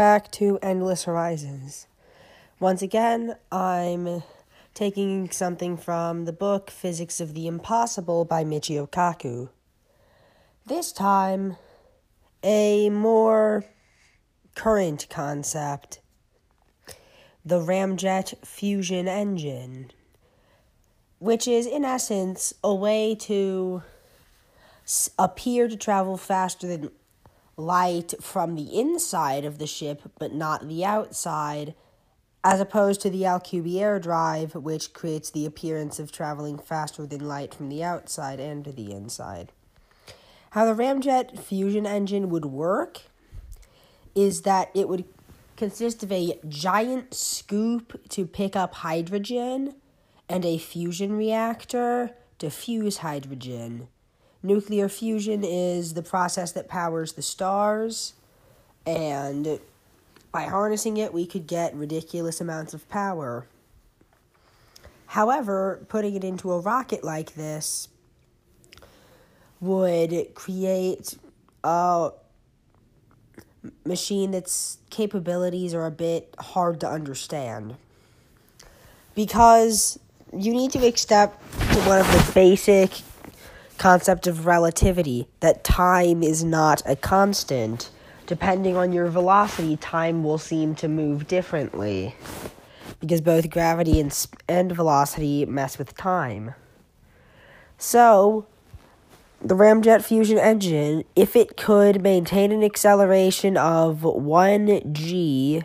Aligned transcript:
back 0.00 0.30
to 0.30 0.58
Endless 0.62 1.04
Horizons. 1.04 1.86
Once 2.58 2.80
again, 2.80 3.36
I'm 3.52 4.22
taking 4.72 5.30
something 5.30 5.76
from 5.76 6.24
the 6.24 6.32
book 6.32 6.70
Physics 6.70 7.20
of 7.20 7.34
the 7.34 7.46
Impossible 7.46 8.24
by 8.24 8.42
Michio 8.42 8.88
Kaku. 8.88 9.50
This 10.64 10.90
time, 10.90 11.58
a 12.42 12.88
more 12.88 13.66
current 14.54 15.06
concept 15.10 16.00
the 17.44 17.60
ramjet 17.60 18.32
fusion 18.42 19.06
engine, 19.06 19.90
which 21.18 21.46
is 21.46 21.66
in 21.66 21.84
essence 21.84 22.54
a 22.64 22.74
way 22.74 23.14
to 23.16 23.82
appear 25.18 25.68
to 25.68 25.76
travel 25.76 26.16
faster 26.16 26.66
than 26.66 26.90
light 27.56 28.14
from 28.20 28.54
the 28.54 28.78
inside 28.78 29.44
of 29.44 29.58
the 29.58 29.66
ship, 29.66 30.02
but 30.18 30.32
not 30.32 30.68
the 30.68 30.84
outside, 30.84 31.74
as 32.42 32.60
opposed 32.60 33.00
to 33.02 33.10
the 33.10 33.22
Alcubierre 33.22 34.00
drive, 34.00 34.54
which 34.54 34.92
creates 34.92 35.30
the 35.30 35.44
appearance 35.44 35.98
of 35.98 36.10
traveling 36.10 36.58
faster 36.58 37.06
than 37.06 37.26
light 37.26 37.54
from 37.54 37.68
the 37.68 37.84
outside 37.84 38.40
and 38.40 38.64
to 38.64 38.72
the 38.72 38.92
inside. 38.92 39.52
How 40.50 40.64
the 40.64 40.74
ramjet 40.74 41.38
fusion 41.38 41.86
engine 41.86 42.28
would 42.30 42.46
work 42.46 43.02
is 44.14 44.42
that 44.42 44.70
it 44.74 44.88
would 44.88 45.04
consist 45.56 46.02
of 46.02 46.10
a 46.10 46.38
giant 46.48 47.14
scoop 47.14 48.08
to 48.08 48.26
pick 48.26 48.56
up 48.56 48.74
hydrogen 48.76 49.74
and 50.28 50.44
a 50.44 50.58
fusion 50.58 51.12
reactor 51.12 52.10
to 52.38 52.50
fuse 52.50 52.98
hydrogen. 52.98 53.88
Nuclear 54.42 54.88
fusion 54.88 55.44
is 55.44 55.94
the 55.94 56.02
process 56.02 56.52
that 56.52 56.66
powers 56.66 57.12
the 57.12 57.22
stars, 57.22 58.14
and 58.86 59.60
by 60.32 60.44
harnessing 60.44 60.96
it, 60.96 61.12
we 61.12 61.26
could 61.26 61.46
get 61.46 61.74
ridiculous 61.74 62.40
amounts 62.40 62.72
of 62.72 62.88
power. 62.88 63.46
However, 65.08 65.84
putting 65.88 66.14
it 66.14 66.24
into 66.24 66.52
a 66.52 66.60
rocket 66.60 67.04
like 67.04 67.34
this 67.34 67.88
would 69.60 70.34
create 70.34 71.18
a 71.62 72.12
machine 73.84 74.30
that's 74.30 74.78
capabilities 74.88 75.74
are 75.74 75.84
a 75.84 75.90
bit 75.90 76.34
hard 76.38 76.80
to 76.80 76.88
understand. 76.88 77.76
Because 79.14 79.98
you 80.32 80.52
need 80.52 80.70
to 80.70 80.86
accept 80.86 81.42
one 81.86 82.00
of 82.00 82.06
the 82.06 82.32
basic 82.32 82.90
concept 83.80 84.26
of 84.26 84.44
relativity 84.44 85.26
that 85.40 85.64
time 85.64 86.22
is 86.22 86.44
not 86.44 86.82
a 86.84 86.94
constant. 86.94 87.90
Depending 88.26 88.76
on 88.76 88.92
your 88.92 89.06
velocity, 89.06 89.74
time 89.78 90.22
will 90.22 90.36
seem 90.36 90.74
to 90.74 90.86
move 90.86 91.26
differently 91.26 92.14
because 93.00 93.22
both 93.22 93.48
gravity 93.48 93.98
and, 93.98 94.26
and 94.46 94.70
velocity 94.70 95.46
mess 95.46 95.78
with 95.78 95.96
time. 95.96 96.54
So, 97.78 98.46
the 99.40 99.56
ramjet 99.56 100.04
fusion 100.04 100.36
engine, 100.36 101.04
if 101.16 101.34
it 101.34 101.56
could 101.56 102.02
maintain 102.02 102.52
an 102.52 102.62
acceleration 102.62 103.56
of 103.56 104.02
1g 104.02 105.64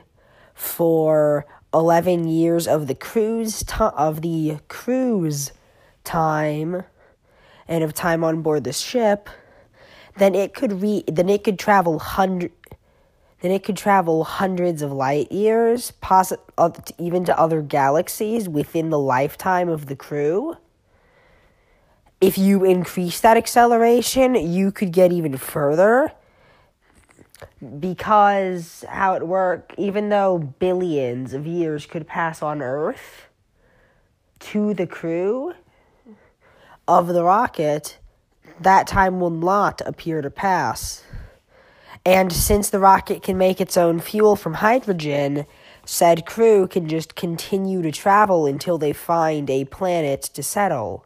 for 0.54 1.46
11 1.74 2.30
years 2.30 2.66
of 2.66 2.88
the 2.88 2.96
cruise 2.96 3.62
to- 3.64 3.94
of 3.94 4.22
the 4.22 4.60
cruise 4.70 5.52
time, 6.06 6.86
and 7.68 7.84
of 7.84 7.94
time 7.94 8.24
on 8.24 8.42
board 8.42 8.64
the 8.64 8.74
ship, 8.74 9.30
then 10.18 10.36
it 10.36 10.54
could 10.54 10.82
re 10.82 11.04
then 11.08 11.30
it 11.30 11.44
could 11.44 11.60
travel 11.60 12.00
hundred 12.00 12.52
then 13.42 13.52
it 13.52 13.64
could 13.64 13.78
travel 13.78 14.24
hundreds 14.24 14.82
of 14.82 14.92
light 14.92 15.32
years, 15.32 15.92
poss- 16.02 16.34
even 16.98 17.26
to 17.26 17.40
other 17.40 17.62
galaxies 17.62 18.50
within 18.50 18.90
the 18.90 18.98
lifetime 18.98 19.70
of 19.70 19.86
the 19.86 19.96
crew. 19.96 20.58
If 22.20 22.40
you 22.40 22.64
increase 22.64 23.20
that 23.22 23.38
acceleration, 23.38 24.34
you 24.34 24.72
could 24.72 24.92
get 24.92 25.12
even 25.12 25.38
further. 25.38 26.12
Because 27.80 28.84
how 28.90 29.14
it 29.14 29.28
worked, 29.28 29.76
even 29.78 30.10
though 30.10 30.40
billions 30.40 31.34
of 31.34 31.46
years 31.46 31.86
could 31.86 32.08
pass 32.08 32.42
on 32.42 32.64
Earth 32.64 33.28
to 34.40 34.74
the 34.74 34.88
crew, 34.88 35.54
of 36.88 37.08
the 37.08 37.24
rocket, 37.24 37.98
that 38.60 38.88
time 38.88 39.20
will 39.20 39.30
not 39.30 39.82
appear 39.86 40.22
to 40.22 40.30
pass. 40.30 41.04
And 42.06 42.32
since 42.32 42.70
the 42.70 42.80
rocket 42.80 43.24
can 43.24 43.38
make 43.38 43.60
its 43.60 43.78
own 43.78 44.00
fuel 44.00 44.36
from 44.36 44.56
hydrogen, 44.56 45.46
said 45.86 46.26
crew 46.26 46.68
can 46.68 46.88
just 46.88 47.16
continue 47.16 47.82
to 47.82 47.92
travel 47.92 48.46
until 48.46 48.78
they 48.78 48.94
find 48.94 49.50
a 49.50 49.66
planet 49.66 50.22
to 50.22 50.44
settle. 50.44 51.06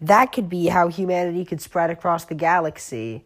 That 0.00 0.32
could 0.32 0.48
be 0.48 0.66
how 0.68 0.88
humanity 0.88 1.44
could 1.44 1.60
spread 1.60 1.90
across 1.90 2.24
the 2.24 2.36
galaxy, 2.36 3.24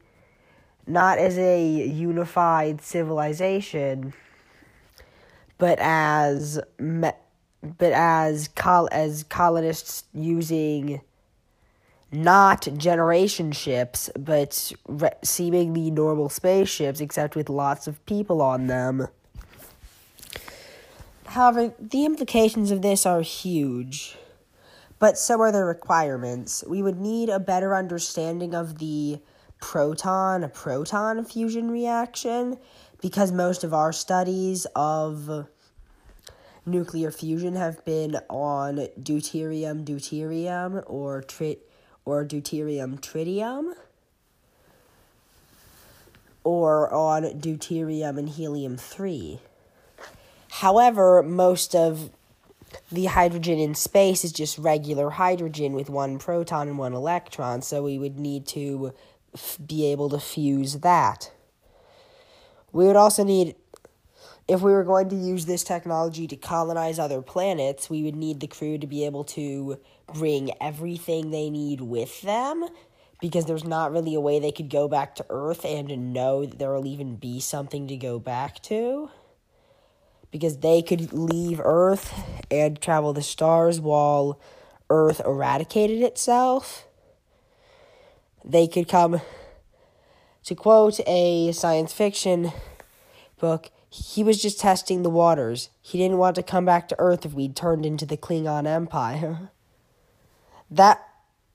not 0.86 1.18
as 1.18 1.36
a 1.36 1.62
unified 1.62 2.80
civilization, 2.80 4.14
but 5.58 5.78
as 5.80 6.58
but 6.78 7.92
as 7.92 8.48
col- 8.48 8.88
as 8.91 9.22
colonists 9.24 10.04
using 10.12 11.00
not 12.12 12.68
generation 12.76 13.50
ships, 13.52 14.10
but 14.18 14.72
re- 14.86 15.10
seemingly 15.24 15.90
normal 15.90 16.28
spaceships, 16.28 17.00
except 17.00 17.34
with 17.34 17.48
lots 17.48 17.86
of 17.86 18.04
people 18.06 18.42
on 18.42 18.66
them. 18.66 19.08
However, 21.26 21.72
the 21.80 22.04
implications 22.04 22.70
of 22.70 22.82
this 22.82 23.06
are 23.06 23.22
huge, 23.22 24.16
but 24.98 25.16
so 25.16 25.40
are 25.40 25.50
the 25.50 25.64
requirements. 25.64 26.62
We 26.68 26.82
would 26.82 27.00
need 27.00 27.30
a 27.30 27.40
better 27.40 27.74
understanding 27.74 28.54
of 28.54 28.78
the 28.78 29.20
proton 29.58 30.50
proton 30.52 31.24
fusion 31.24 31.70
reaction 31.70 32.58
because 33.00 33.32
most 33.32 33.64
of 33.64 33.72
our 33.72 33.92
studies 33.92 34.66
of 34.76 35.46
nuclear 36.66 37.10
fusion 37.10 37.54
have 37.54 37.82
been 37.84 38.16
on 38.28 38.76
deuterium 39.00 39.84
deuterium 39.84 40.82
or 40.86 41.22
trit 41.22 41.72
or 42.04 42.24
deuterium 42.24 43.00
tritium 43.00 43.74
or 46.44 46.92
on 46.92 47.22
deuterium 47.40 48.18
and 48.18 48.30
helium 48.30 48.76
3. 48.76 49.40
However, 50.50 51.22
most 51.22 51.74
of 51.74 52.10
the 52.91 53.06
hydrogen 53.06 53.58
in 53.58 53.74
space 53.74 54.24
is 54.24 54.32
just 54.32 54.58
regular 54.58 55.10
hydrogen 55.10 55.72
with 55.72 55.91
one 55.91 56.18
proton 56.18 56.68
and 56.68 56.78
one 56.78 56.94
electron, 56.94 57.62
so 57.62 57.82
we 57.82 57.98
would 57.98 58.18
need 58.18 58.46
to 58.46 58.92
f- 59.34 59.58
be 59.64 59.86
able 59.86 60.08
to 60.10 60.18
fuse 60.18 60.80
that. 60.80 61.32
We 62.72 62.86
would 62.86 62.96
also 62.96 63.24
need, 63.24 63.54
if 64.48 64.60
we 64.60 64.72
were 64.72 64.84
going 64.84 65.08
to 65.08 65.16
use 65.16 65.47
this 65.47 65.62
technology 65.62 66.26
to 66.26 66.36
colonize 66.36 66.98
other 66.98 67.22
planets, 67.22 67.88
we 67.88 68.03
would 68.03 68.16
need 68.16 68.41
the 68.41 68.47
crew 68.47 68.78
to 68.78 68.86
be 68.86 69.04
able 69.04 69.25
to 69.25 69.78
bring 70.12 70.50
everything 70.60 71.30
they 71.30 71.48
need 71.48 71.80
with 71.80 72.20
them 72.22 72.66
because 73.20 73.47
there's 73.47 73.64
not 73.64 73.92
really 73.92 74.16
a 74.16 74.20
way 74.20 74.41
they 74.41 74.50
could 74.50 74.69
go 74.69 74.88
back 74.88 75.14
to 75.14 75.25
Earth 75.30 75.64
and 75.64 76.12
know 76.12 76.44
that 76.44 76.58
there 76.58 76.72
will 76.72 76.86
even 76.86 77.14
be 77.14 77.38
something 77.38 77.86
to 77.86 77.97
go 77.97 78.19
back 78.19 78.60
to. 78.62 79.10
Because 80.32 80.59
they 80.59 80.82
could 80.82 81.12
leave 81.12 81.60
Earth 81.62 82.12
and 82.50 82.80
travel 82.80 83.12
the 83.12 83.22
stars 83.22 83.78
while 83.78 84.41
Earth 84.91 85.20
eradicated 85.24 86.03
itself. 86.03 86.88
They 88.44 88.66
could 88.66 88.88
come, 88.88 89.20
to 90.44 90.54
quote 90.56 90.98
a 91.06 91.53
science 91.53 91.92
fiction 91.92 92.50
book, 93.38 93.70
he 93.92 94.25
was 94.25 94.41
just 94.41 94.58
testing 94.58 95.03
the 95.03 95.10
waters. 95.10 95.68
He 95.83 95.98
didn't 95.98 96.16
want 96.16 96.36
to 96.36 96.42
come 96.42 96.65
back 96.65 96.89
to 96.89 96.97
Earth 96.98 97.27
if 97.27 97.34
we'd 97.34 97.54
turned 97.54 97.84
into 97.84 98.06
the 98.06 98.16
Klingon 98.16 98.66
Empire. 98.66 99.50
That 100.71 101.06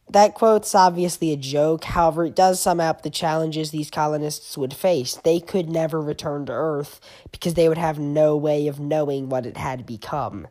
that 0.07 0.35
quote's 0.35 0.75
obviously 0.75 1.33
a 1.33 1.35
joke, 1.37 1.85
however, 1.85 2.25
it 2.25 2.35
does 2.35 2.59
sum 2.61 2.79
up 2.79 3.01
the 3.01 3.09
challenges 3.09 3.71
these 3.71 3.89
colonists 3.89 4.55
would 4.55 4.75
face. 4.75 5.15
They 5.15 5.39
could 5.39 5.67
never 5.67 5.99
return 5.99 6.45
to 6.45 6.51
Earth 6.51 7.01
because 7.31 7.55
they 7.55 7.67
would 7.67 7.79
have 7.79 7.97
no 7.97 8.37
way 8.37 8.67
of 8.67 8.79
knowing 8.79 9.27
what 9.27 9.47
it 9.47 9.57
had 9.57 9.87
become. 9.87 10.47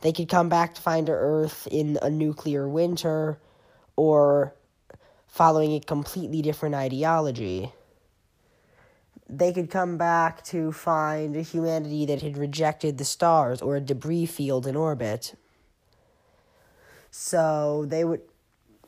They 0.00 0.10
could 0.10 0.30
come 0.30 0.48
back 0.48 0.74
to 0.74 0.80
find 0.80 1.10
Earth 1.10 1.68
in 1.70 1.98
a 2.00 2.08
nuclear 2.08 2.66
winter 2.66 3.38
or 3.94 4.54
following 5.26 5.74
a 5.74 5.80
completely 5.80 6.40
different 6.40 6.74
ideology. 6.74 7.72
They 9.34 9.54
could 9.54 9.70
come 9.70 9.96
back 9.96 10.44
to 10.46 10.72
find 10.72 11.34
a 11.34 11.40
humanity 11.40 12.04
that 12.04 12.20
had 12.20 12.36
rejected 12.36 12.98
the 12.98 13.04
stars 13.04 13.62
or 13.62 13.76
a 13.76 13.80
debris 13.80 14.26
field 14.26 14.66
in 14.66 14.76
orbit. 14.76 15.34
So 17.10 17.86
they 17.88 18.04
would 18.04 18.20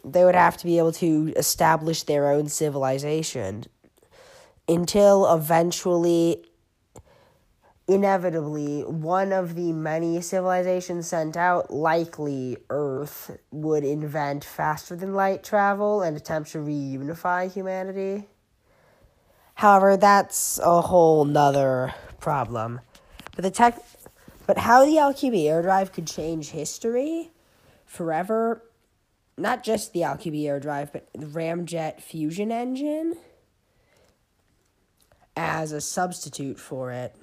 they 0.04 0.22
would 0.22 0.34
have 0.34 0.58
to 0.58 0.66
be 0.66 0.76
able 0.76 0.92
to 0.92 1.32
establish 1.34 2.02
their 2.02 2.30
own 2.30 2.48
civilization 2.48 3.64
until 4.68 5.32
eventually 5.34 6.44
inevitably, 7.86 8.82
one 8.82 9.32
of 9.32 9.54
the 9.54 9.72
many 9.72 10.20
civilizations 10.20 11.08
sent 11.08 11.38
out, 11.38 11.72
likely 11.72 12.58
Earth, 12.68 13.38
would 13.50 13.84
invent 13.84 14.44
faster 14.44 14.94
than 14.94 15.14
light 15.14 15.42
travel 15.42 16.02
and 16.02 16.16
attempt 16.16 16.52
to 16.52 16.58
reunify 16.58 17.50
humanity. 17.50 18.26
However, 19.54 19.96
that's 19.96 20.58
a 20.58 20.80
whole 20.80 21.24
nother 21.24 21.94
problem. 22.20 22.80
But 23.34 23.42
the 23.42 23.50
tech 23.50 23.80
but 24.46 24.58
how 24.58 24.84
the 24.84 24.96
Alcubierre 24.96 25.62
drive 25.62 25.92
could 25.92 26.06
change 26.06 26.50
history 26.50 27.30
forever, 27.86 28.62
not 29.38 29.64
just 29.64 29.92
the 29.92 30.00
Alcubierre 30.00 30.60
drive, 30.60 30.92
but 30.92 31.08
the 31.14 31.26
Ramjet 31.26 32.00
fusion 32.00 32.52
engine 32.52 33.16
as 35.36 35.72
a 35.72 35.80
substitute 35.80 36.58
for 36.58 36.92
it 36.92 37.16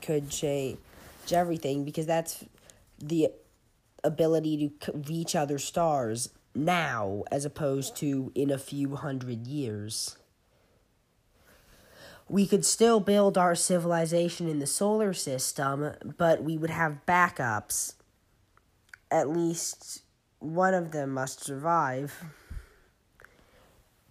could 0.00 0.30
change 0.30 0.78
everything 1.32 1.84
because 1.84 2.06
that's 2.06 2.44
the 2.98 3.30
ability 4.04 4.72
to 4.80 4.92
reach 5.08 5.34
other 5.34 5.58
stars 5.58 6.30
now 6.54 7.24
as 7.30 7.44
opposed 7.44 7.96
to 7.96 8.30
in 8.34 8.50
a 8.50 8.58
few 8.58 8.94
hundred 8.96 9.46
years. 9.46 10.16
We 12.28 12.46
could 12.46 12.64
still 12.64 13.00
build 13.00 13.36
our 13.36 13.54
civilization 13.54 14.48
in 14.48 14.58
the 14.58 14.66
solar 14.66 15.12
system, 15.12 15.92
but 16.16 16.42
we 16.42 16.56
would 16.56 16.70
have 16.70 17.04
backups. 17.06 17.94
At 19.10 19.28
least 19.28 20.02
one 20.38 20.74
of 20.74 20.92
them 20.92 21.10
must 21.10 21.44
survive. 21.44 22.24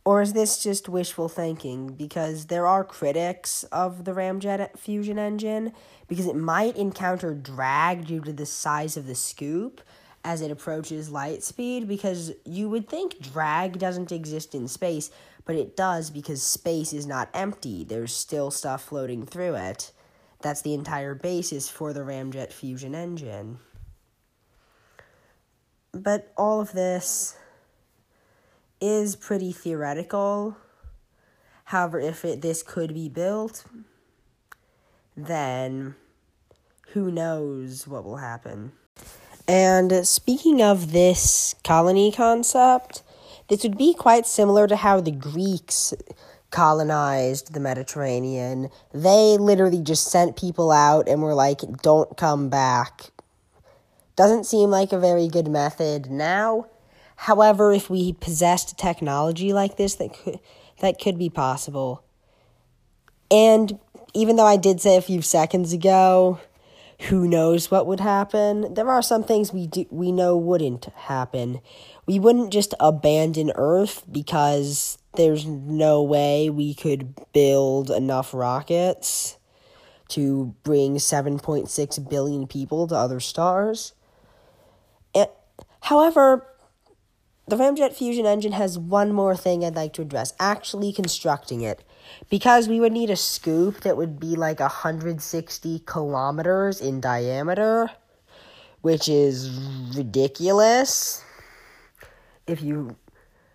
Or 0.04 0.22
is 0.22 0.34
this 0.34 0.62
just 0.63 0.90
wishful 0.90 1.30
thinking? 1.30 1.90
Because 1.90 2.48
there 2.48 2.66
are 2.66 2.84
critics 2.84 3.63
of 3.66 4.06
the 4.06 4.13
Ramjet 4.13 4.78
fusion 4.78 5.19
engine, 5.19 5.74
because 6.08 6.25
it 6.25 6.36
might 6.36 6.75
encounter 6.75 7.34
drag 7.36 8.08
due 8.08 8.22
to 8.22 8.34
the 8.34 8.48
size 8.48 8.98
of 8.98 9.06
the 9.06 9.16
scoop 9.16 9.81
as 10.23 10.41
it 10.41 10.51
approaches 10.51 11.09
light 11.09 11.44
speed. 11.44 11.88
Because 11.88 12.31
you 12.45 12.69
would 12.69 12.88
think 12.88 13.19
drag 13.19 13.79
doesn't 13.79 14.12
exist 14.12 14.56
in 14.56 14.68
space, 14.68 15.12
but 15.45 15.56
it 15.56 15.75
does 15.75 16.09
because 16.09 16.44
space 16.44 16.94
is 16.94 17.06
not 17.06 17.29
empty, 17.33 17.83
there's 17.83 18.13
still 18.13 18.51
stuff 18.51 18.83
floating 18.83 19.25
through 19.25 19.56
it. 19.56 19.91
That's 20.41 20.62
the 20.62 20.73
entire 20.73 21.13
basis 21.13 21.69
for 21.69 21.94
the 21.94 22.01
Ramjet 22.01 22.51
fusion 22.51 22.95
engine. 22.95 23.59
But 25.91 26.31
all 26.38 26.62
of 26.62 26.71
this 26.71 27.35
is 28.79 29.15
pretty 29.15 29.51
theoretical. 29.51 30.57
However, 31.65 32.00
if 32.00 32.25
it 32.25 32.41
this 32.41 32.63
could 32.63 32.94
be 32.94 33.07
built, 33.07 33.65
then 35.15 35.95
who 36.89 37.12
knows 37.12 37.88
what 37.88 38.03
will 38.03 38.17
happen. 38.17 38.74
And 39.47 40.07
speaking 40.07 40.61
of 40.61 40.91
this 40.91 41.55
colony 41.63 42.11
concept, 42.11 43.03
this 43.47 43.63
would 43.63 43.77
be 43.77 43.93
quite 43.93 44.25
similar 44.25 44.67
to 44.67 44.75
how 44.75 45.01
the 45.01 45.11
Greeks 45.11 45.93
colonized 46.51 47.53
the 47.53 47.59
Mediterranean. 47.59 48.69
They 48.93 49.38
literally 49.38 49.81
just 49.81 50.11
sent 50.11 50.38
people 50.38 50.71
out 50.71 51.07
and 51.07 51.21
were 51.21 51.33
like, 51.33 51.61
don't 51.81 52.15
come 52.17 52.49
back. 52.49 53.11
Doesn't 54.15 54.45
seem 54.45 54.69
like 54.69 54.91
a 54.91 54.99
very 54.99 55.27
good 55.27 55.47
method 55.47 56.11
now. 56.11 56.67
However, 57.15 57.71
if 57.71 57.89
we 57.89 58.13
possessed 58.13 58.77
technology 58.77 59.53
like 59.53 59.77
this, 59.77 59.95
that 59.95 60.13
could 60.13 60.39
that 60.79 60.99
could 60.99 61.17
be 61.17 61.29
possible. 61.29 62.03
And 63.29 63.79
even 64.13 64.35
though 64.35 64.45
I 64.45 64.57
did 64.57 64.81
say 64.81 64.97
a 64.97 65.01
few 65.01 65.21
seconds 65.21 65.71
ago, 65.71 66.39
who 67.09 67.27
knows 67.27 67.71
what 67.71 67.88
would 67.88 68.00
happen? 68.00 68.74
There 68.74 68.89
are 68.89 69.01
some 69.01 69.24
things 69.24 69.51
we 69.51 69.65
do 69.68 69.86
we 69.89 70.12
know 70.12 70.38
wouldn't 70.38 70.86
happen. 70.86 71.62
We 72.06 72.19
wouldn't 72.19 72.53
just 72.53 72.74
abandon 72.80 73.51
Earth 73.56 74.03
because 74.12 75.00
there's 75.15 75.45
no 75.45 76.03
way 76.03 76.50
we 76.50 76.74
could 76.74 77.15
build 77.33 77.89
enough 77.89 78.33
rockets 78.33 79.38
to 80.09 80.53
bring 80.63 80.95
7.6 80.98 82.09
billion 82.09 82.45
people 82.45 82.88
to 82.88 82.95
other 82.95 83.19
stars. 83.19 83.94
And, 85.15 85.30
however, 85.81 86.45
the 87.48 87.56
Ramjet 87.56 87.94
fusion 87.94 88.25
engine 88.25 88.51
has 88.51 88.77
one 88.77 89.12
more 89.12 89.36
thing 89.36 89.65
I'd 89.65 89.75
like 89.75 89.94
to 89.94 90.01
address 90.01 90.33
actually 90.39 90.94
constructing 90.94 91.62
it. 91.62 91.83
Because 92.30 92.68
we 92.68 92.80
would 92.80 92.92
need 92.92 93.09
a 93.09 93.15
scoop 93.15 93.81
that 93.81 93.98
would 93.98 94.19
be 94.19 94.36
like 94.36 94.59
160 94.59 95.80
kilometers 95.86 96.81
in 96.81 97.01
diameter, 97.01 97.89
which 98.81 99.09
is 99.09 99.50
ridiculous 99.95 101.24
if 102.48 102.62
you 102.62 102.95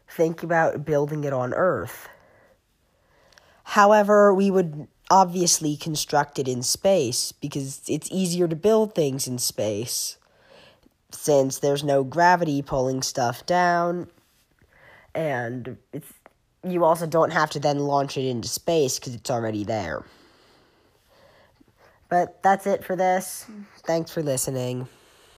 think 0.08 0.42
about 0.42 0.84
building 0.84 1.24
it 1.24 1.32
on 1.32 1.52
Earth. 1.54 2.08
However, 3.64 4.32
we 4.32 4.50
would 4.50 4.88
obviously 5.10 5.76
construct 5.76 6.38
it 6.38 6.48
in 6.48 6.62
space 6.62 7.32
because 7.32 7.82
it's 7.88 8.08
easier 8.10 8.48
to 8.48 8.56
build 8.56 8.94
things 8.94 9.26
in 9.26 9.38
space 9.38 10.16
since 11.10 11.58
there's 11.58 11.84
no 11.84 12.02
gravity 12.02 12.62
pulling 12.62 13.02
stuff 13.02 13.46
down 13.46 14.08
and 15.14 15.78
it's 15.92 16.12
you 16.64 16.84
also 16.84 17.06
don't 17.06 17.30
have 17.30 17.50
to 17.50 17.60
then 17.60 17.78
launch 17.78 18.16
it 18.16 18.28
into 18.28 18.48
space 18.48 18.98
because 18.98 19.14
it's 19.14 19.30
already 19.30 19.64
there. 19.64 20.04
But 22.08 22.42
that's 22.42 22.66
it 22.66 22.84
for 22.84 22.96
this. 22.96 23.46
Thanks 23.84 24.12
for 24.12 24.22
listening. 24.22 24.88